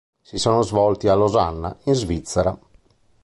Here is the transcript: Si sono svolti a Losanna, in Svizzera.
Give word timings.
Si 0.23 0.39
sono 0.39 0.63
svolti 0.63 1.07
a 1.09 1.13
Losanna, 1.13 1.77
in 1.83 1.93
Svizzera. 1.93 2.57